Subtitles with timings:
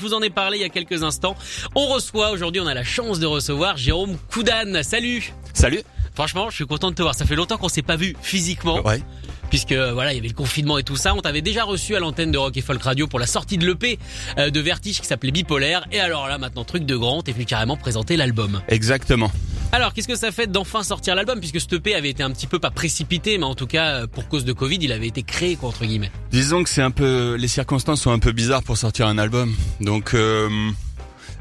[0.00, 1.34] Je vous en ai parlé il y a quelques instants.
[1.74, 4.84] On reçoit, aujourd'hui on a la chance de recevoir Jérôme Coudane.
[4.84, 5.80] Salut Salut.
[6.14, 7.16] Franchement, je suis content de te voir.
[7.16, 8.80] Ça fait longtemps qu'on s'est pas vu physiquement.
[8.86, 9.02] Ouais.
[9.50, 11.16] Puisque voilà, il y avait le confinement et tout ça.
[11.16, 13.66] On t'avait déjà reçu à l'antenne de Rock et Folk Radio pour la sortie de
[13.66, 13.98] l'EP
[14.38, 15.84] euh, de Vertige qui s'appelait Bipolaire.
[15.90, 18.62] Et alors là, maintenant, truc de grand, t'es venu carrément présenter l'album.
[18.68, 19.32] Exactement.
[19.70, 22.46] Alors, qu'est-ce que ça fait d'enfin sortir l'album Puisque ce EP avait été un petit
[22.46, 25.22] peu pas précipité, mais en tout cas, euh, pour cause de Covid, il avait été
[25.22, 26.10] créé, entre guillemets.
[26.30, 29.54] Disons que c'est un peu, les circonstances sont un peu bizarres pour sortir un album.
[29.82, 30.48] Donc, euh,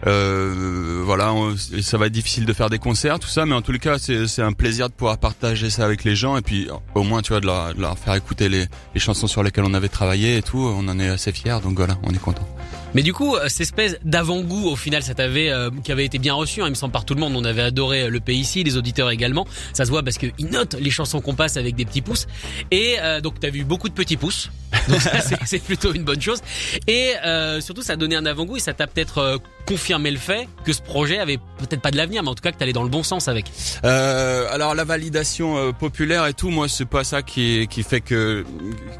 [0.06, 1.34] euh, voilà,
[1.82, 4.42] ça va être difficile de faire des concerts, tout ça, mais en tout cas, c'est
[4.42, 7.40] un plaisir de pouvoir partager ça avec les gens et puis au moins, tu vois,
[7.40, 10.42] de leur, de leur faire écouter les, les chansons sur lesquelles on avait travaillé et
[10.42, 10.60] tout.
[10.60, 12.48] On en est assez fiers, donc voilà, on est content.
[12.94, 16.18] Mais du coup, euh, cette espèce d'avant-goût, au final, ça t'avait, euh, qui avait été
[16.20, 17.34] bien reçu, hein, il me semble par tout le monde.
[17.36, 19.46] On avait adoré euh, le pays ici, les auditeurs également.
[19.74, 22.28] Ça se voit parce qu'ils notent les chansons qu'on passe avec des petits pouces.
[22.72, 24.50] Et euh, donc, t'as vu beaucoup de petits pouces.
[24.90, 26.40] Donc ça, c'est- plutôt une bonne chose.
[26.88, 30.18] Et euh, surtout, ça a donné un avant-goût et ça t'a peut-être euh, confirmé le
[30.18, 32.74] fait que ce projet avait peut-être pas de l'avenir, mais en tout cas que t'allais
[32.74, 33.46] dans le bon sens avec.
[33.84, 38.46] Alors la validation populaire et tout, moi c'est pas ça qui qui fait que,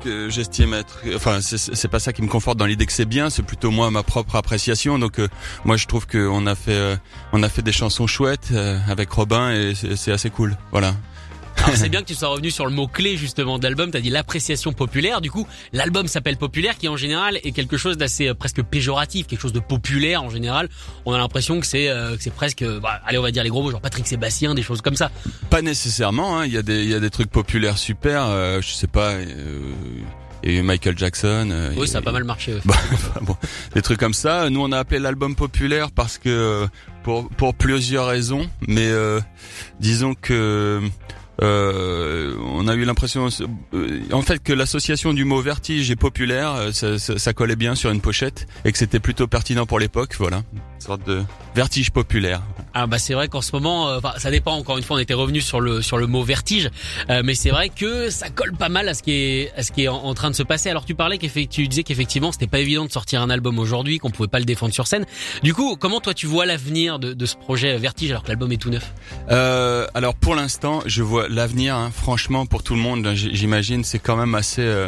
[0.04, 1.02] que j'estime être.
[1.16, 3.30] Enfin c'est pas ça qui me conforte dans l'idée que c'est bien.
[3.30, 4.98] C'est plutôt moi ma propre appréciation.
[5.00, 5.28] Donc euh,
[5.64, 6.96] moi je trouve que on a fait euh,
[7.32, 10.58] on a fait des chansons chouettes euh, avec Robin et c'est assez cool.
[10.72, 10.96] Voilà.
[11.64, 13.90] Alors c'est bien que tu sois revenu sur le mot clé justement de l'album.
[13.92, 15.22] T'as dit l'appréciation populaire.
[15.22, 19.26] Du coup, l'album s'appelle populaire, qui en général est quelque chose d'assez euh, presque péjoratif,
[19.28, 20.70] quelque chose de populaire en général.
[21.06, 23.44] On a l'impression que c'est euh, que c'est presque, euh, bah, allez on va dire
[23.44, 25.10] les gros mots, genre Patrick Sébastien, des choses comme ça.
[25.50, 26.40] Pas nécessairement.
[26.40, 26.46] hein.
[26.46, 28.24] Il y a des il y a des trucs populaires super.
[28.26, 29.14] euh, je sais pas.
[30.46, 31.50] Euh, et Michael Jackson.
[31.52, 32.54] euh, Oui, et- ça a pas mal marché.
[32.54, 32.62] ouais.
[32.66, 33.36] Bah, enfin, bon,
[33.74, 34.50] des trucs comme ça.
[34.50, 36.68] Nous, on a appelé l'album populaire parce que euh,
[37.04, 39.20] pour pour plusieurs raisons, mais euh,
[39.80, 40.82] disons que
[41.44, 43.30] euh, on a eu l'impression,
[43.74, 47.56] euh, en fait, que l'association du mot vertige et populaire, euh, ça, ça, ça collait
[47.56, 50.16] bien sur une pochette et que c'était plutôt pertinent pour l'époque.
[50.18, 51.22] Voilà, une sorte de
[51.56, 52.42] vertige populaire.
[52.80, 54.54] Ah bah c'est vrai qu'en ce moment, euh, ça dépend.
[54.54, 56.70] Encore une fois, on était revenu sur le sur le mot vertige,
[57.10, 59.72] euh, mais c'est vrai que ça colle pas mal à ce qui est à ce
[59.72, 60.70] qui est en, train de se passer.
[60.70, 63.98] Alors tu parlais qu'effectivement, tu disais qu'effectivement c'était pas évident de sortir un album aujourd'hui,
[63.98, 65.06] qu'on pouvait pas le défendre sur scène.
[65.42, 68.52] Du coup, comment toi tu vois l'avenir de, de ce projet Vertige alors que l'album
[68.52, 68.94] est tout neuf?
[69.32, 71.76] Euh, alors pour l'instant, je vois l'avenir.
[71.76, 74.62] hein, franchement, pour tout le monde, j- j'imagine, c'est quand même assez.
[74.62, 74.88] euh,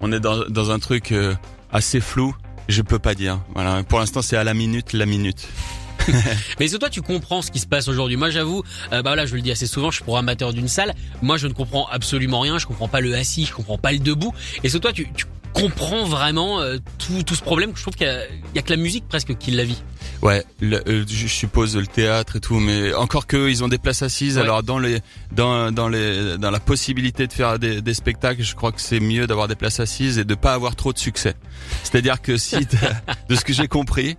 [0.00, 1.34] on est dans, dans un truc euh,
[1.72, 2.34] assez flou.
[2.68, 3.38] Je peux pas dire.
[3.54, 3.84] Voilà.
[3.84, 5.46] Pour l'instant, c'est à la minute, la minute.
[6.60, 8.16] Mais toi tu comprends ce qui se passe aujourd'hui?
[8.16, 10.94] Moi j'avoue, euh, bah là je le dis assez souvent, je suis programmateur d'une salle.
[11.22, 12.58] Moi je ne comprends absolument rien.
[12.58, 14.32] Je comprends pas le assis, je comprends pas le debout.
[14.62, 15.24] Est-ce que toi tu, tu
[15.54, 17.72] comprends vraiment euh, tout, tout ce problème?
[17.74, 19.82] Je trouve qu'il y, y a que la musique presque qui la vit.
[20.22, 23.78] Ouais, le- euh, je suppose le théâtre et tout, mais encore que ils ont des
[23.78, 24.36] places assises.
[24.36, 24.42] Ouais.
[24.42, 25.00] Alors dans les,
[25.32, 29.00] dans dans les, dans la possibilité de faire des, des spectacles, je crois que c'est
[29.00, 31.34] mieux d'avoir des places assises et de pas avoir trop de succès.
[31.84, 32.56] C'est-à-dire que si,
[33.28, 34.16] de ce que j'ai compris,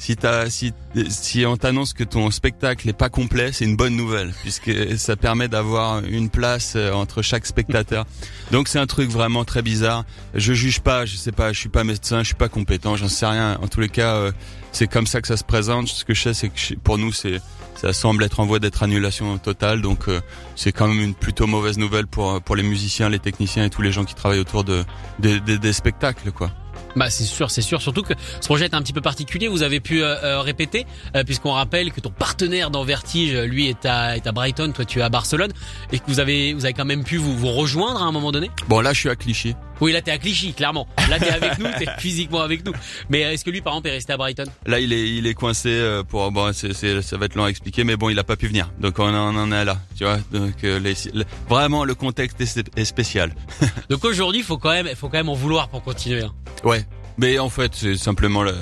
[0.00, 0.72] si t'as, si,
[1.10, 5.14] si on t'annonce que ton spectacle est pas complet, c'est une bonne nouvelle puisque ça
[5.14, 8.06] permet d'avoir une place euh, entre chaque spectateur.
[8.50, 10.04] Donc c'est un truc vraiment très bizarre.
[10.34, 13.08] Je juge pas, je sais pas, je suis pas médecin, je suis pas compétent, j'en
[13.08, 13.58] sais rien.
[13.62, 14.14] En tous les cas.
[14.16, 14.32] euh,
[14.72, 15.88] c'est comme ça que ça se présente.
[15.88, 17.40] Ce que je sais, c'est que pour nous, c'est
[17.74, 19.82] ça semble être en voie d'être annulation totale.
[19.82, 20.20] Donc euh,
[20.56, 23.82] c'est quand même une plutôt mauvaise nouvelle pour pour les musiciens, les techniciens et tous
[23.82, 24.84] les gens qui travaillent autour de
[25.18, 26.50] des- des spectacles, quoi.
[26.96, 27.80] Bah c'est sûr, c'est sûr.
[27.80, 29.48] Surtout que ce projet est un petit peu particulier.
[29.48, 33.68] Vous avez pu euh, euh, répéter, euh, puisqu'on rappelle que ton partenaire dans Vertige, lui,
[33.68, 35.52] est à, est à Brighton, toi tu es à Barcelone,
[35.92, 38.32] et que vous avez, vous avez quand même pu vous, vous rejoindre à un moment
[38.32, 38.50] donné?
[38.68, 39.54] Bon, là, je suis à Clichy.
[39.80, 40.86] Oui, là t'es à Clichy, clairement.
[41.08, 42.72] Là t'es avec nous, t'es physiquement avec nous.
[43.08, 44.44] Mais est-ce que lui, par exemple, est resté à Brighton?
[44.66, 47.44] Là, il est il est coincé euh, pour bon, c'est c'est ça va être long
[47.44, 48.70] à expliquer, mais bon, il a pas pu venir.
[48.80, 50.18] Donc on en, on en est là, tu vois.
[50.32, 53.34] Donc euh, les- le- vraiment, le contexte est, est spécial.
[53.90, 56.22] Donc aujourd'hui, faut quand même, faut quand même en vouloir pour continuer.
[56.22, 56.32] hein.
[56.64, 56.84] Ouais.
[57.18, 58.54] Mais en fait, c'est simplement le,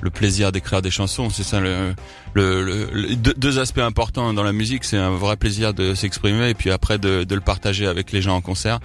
[0.00, 1.30] le plaisir d'écrire des chansons.
[1.30, 1.94] C'est ça le,
[2.34, 2.62] le,
[2.92, 4.84] le- deux aspects importants dans la musique.
[4.84, 8.22] C'est un vrai plaisir de s'exprimer et puis après de, de le partager avec les
[8.22, 8.78] gens en concert.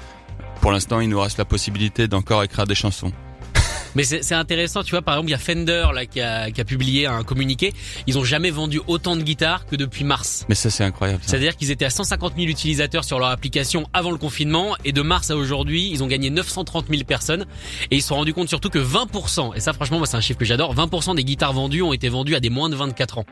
[0.61, 3.11] Pour l'instant, il nous reste la possibilité d'encore écrire des chansons.
[3.95, 6.59] Mais c'est intéressant, tu vois, par exemple, il y a Fender là qui a, qui
[6.59, 7.73] a publié un communiqué.
[8.07, 10.45] Ils ont jamais vendu autant de guitares que depuis mars.
[10.49, 11.21] Mais ça c'est incroyable.
[11.25, 15.01] C'est-à-dire qu'ils étaient à 150 000 utilisateurs sur leur application avant le confinement et de
[15.01, 17.45] mars à aujourd'hui, ils ont gagné 930 000 personnes
[17.89, 20.21] et ils se sont rendus compte surtout que 20%, et ça franchement moi c'est un
[20.21, 23.19] chiffre que j'adore, 20% des guitares vendues ont été vendues à des moins de 24
[23.19, 23.25] ans.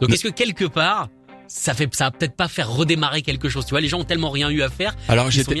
[0.00, 1.08] Donc est-ce que quelque part
[1.46, 4.04] ça fait ça va peut-être pas faire redémarrer quelque chose, tu vois, les gens ont
[4.04, 5.54] tellement rien eu à faire, Alors j'étais.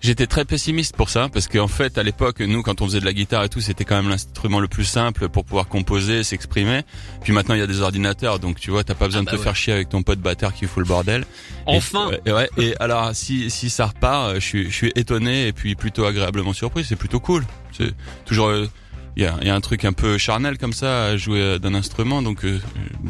[0.00, 3.04] J'étais très pessimiste pour ça parce qu'en fait à l'époque nous quand on faisait de
[3.04, 6.82] la guitare et tout c'était quand même l'instrument le plus simple pour pouvoir composer, s'exprimer.
[7.22, 9.26] Puis maintenant il y a des ordinateurs donc tu vois t'as pas besoin Ah de
[9.26, 9.42] bah te ouais.
[9.44, 11.24] faire chier avec ton pote batteur qui fout le bordel.
[11.66, 15.52] Enfin, Et, ouais, et alors si si ça repart, je suis je suis étonné et
[15.52, 16.84] puis plutôt agréablement surpris.
[16.84, 17.44] C'est plutôt cool.
[17.76, 17.92] C'est
[18.24, 18.68] toujours euh,
[19.18, 21.58] il y a, y a un truc un peu charnel comme ça à jouer euh,
[21.58, 22.60] d'un instrument donc euh,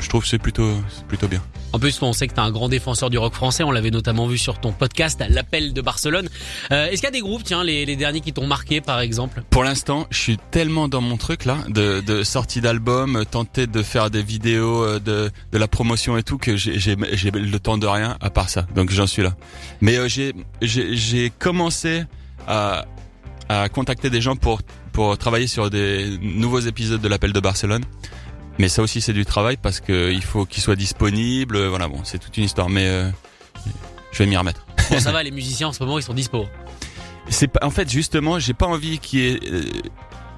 [0.01, 0.73] je trouve que c'est plutôt
[1.07, 1.43] plutôt bien.
[1.73, 3.63] En plus, on sait que t'es un grand défenseur du rock français.
[3.63, 6.31] On l'avait notamment vu sur ton podcast, l'appel de Barcelone.
[6.73, 9.01] Euh, Est-ce qu'il y a des groupes, tiens, les, les derniers qui t'ont marqué, par
[9.01, 9.43] exemple?
[9.51, 13.67] Pour l'instant, je suis tellement dans mon truc là, de, de sortie d'album, euh, tenter
[13.67, 17.77] de faire des vidéos, euh, de, de la promotion et tout, que j'ai le temps
[17.77, 18.67] de rien à part ça.
[18.75, 19.35] Donc j'en suis là.
[19.83, 20.09] Mais euh,
[20.63, 22.05] j'ai commencé
[22.47, 22.87] à
[23.51, 24.61] à contacter des gens pour
[24.99, 27.85] pour travailler sur des nouveaux épisodes de l'appel de Barcelone.
[28.59, 31.69] Mais ça aussi c'est du travail parce que il faut qu'ils soient disponibles.
[31.69, 32.69] Voilà bon, c'est toute une histoire.
[32.69, 33.09] Mais euh,
[34.11, 34.67] je vais m'y remettre.
[34.91, 36.47] Bon, ça va, les musiciens en ce moment, ils sont dispo.
[37.29, 39.63] C'est pas, en fait, justement, j'ai pas envie qu'il y ait euh,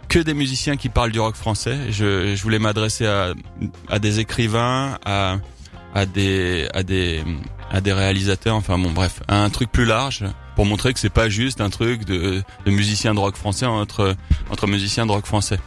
[0.08, 1.90] que des musiciens qui parlent du rock français.
[1.90, 3.32] Je, je voulais m'adresser à,
[3.88, 5.38] à des écrivains, à,
[5.94, 7.24] à des, à des,
[7.70, 8.56] à des réalisateurs.
[8.56, 10.24] Enfin bon, bref, à un truc plus large
[10.60, 14.14] pour montrer que c'est pas juste un truc de, de musiciens de rock français entre,
[14.50, 15.58] entre musiciens de rock français.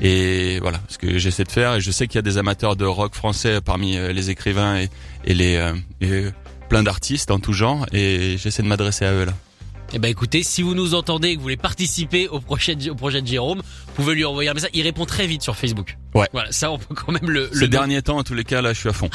[0.00, 1.74] Et voilà, ce que j'essaie de faire.
[1.74, 4.78] Et je sais qu'il y a des amateurs de rock français parmi euh, les écrivains
[4.78, 4.88] et,
[5.26, 6.28] et les, euh, et
[6.70, 7.84] plein d'artistes en tout genre.
[7.92, 9.34] Et j'essaie de m'adresser à eux là.
[9.94, 12.94] Eh ben écoutez, si vous nous entendez et que vous voulez participer au projet, au
[12.94, 14.68] projet de Jérôme, vous pouvez lui envoyer un message.
[14.74, 15.96] Il répond très vite sur Facebook.
[16.14, 16.28] Ouais.
[16.32, 18.60] Voilà, ça on peut quand même le, Ces le derniers temps, en tous les cas,
[18.60, 19.08] là, je suis à fond.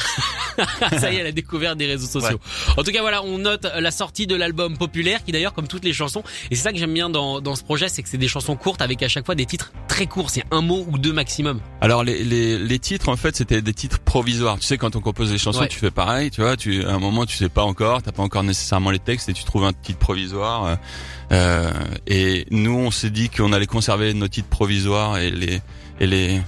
[0.98, 2.40] ça y est, la découverte des réseaux sociaux.
[2.76, 5.84] En tout cas, voilà, on note la sortie de l'album populaire, qui d'ailleurs, comme toutes
[5.84, 8.18] les chansons, et c'est ça que j'aime bien dans, dans ce projet, c'est que c'est
[8.18, 10.98] des chansons courtes avec à chaque fois des titres très courts, c'est un mot ou
[10.98, 11.60] deux maximum.
[11.80, 14.58] Alors les, les, les titres en fait c'était des titres provisoires.
[14.58, 15.68] Tu sais quand on compose des chansons Ouais.
[15.68, 18.22] tu fais pareil, tu vois, tu à un moment tu sais pas encore, t'as pas
[18.22, 20.64] encore nécessairement les textes et tu trouves un titre provisoire.
[20.64, 20.74] euh,
[21.32, 21.72] euh,
[22.06, 25.60] et nous on s'est dit qu'on allait conserver nos titres provisoires et les
[26.00, 26.40] et les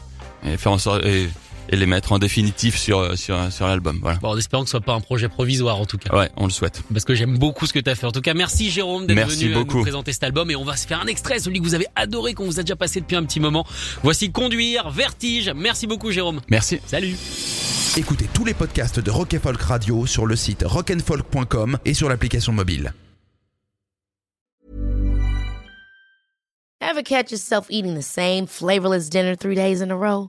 [0.47, 1.29] et faire en sorte et,
[1.69, 3.99] et les mettre en définitif sur sur sur l'album.
[4.03, 4.19] Voilà.
[4.19, 6.17] Bon, en espérant que ce soit pas un projet provisoire en tout cas.
[6.17, 6.83] Ouais, on le souhaite.
[6.93, 8.07] Parce que j'aime beaucoup ce que tu as fait.
[8.07, 9.83] En tout cas, merci Jérôme d'être Merci venu euh, nous beaucoup.
[9.83, 12.35] présenter cet album et on va se faire un extrait, celui que vous avez adoré,
[12.35, 13.67] qu'on vous a déjà passé depuis un petit moment.
[14.03, 15.53] Voici Conduire, Vertige.
[15.55, 16.41] Merci beaucoup Jérôme.
[16.49, 16.81] Merci.
[16.87, 17.17] Salut.
[17.97, 22.09] Écoutez tous les podcasts de Rock and Folk Radio sur le site rockandfolk.com et sur
[22.09, 22.93] l'application mobile.
[26.81, 30.29] Ever catch yourself eating the same flavorless dinner three days in a row?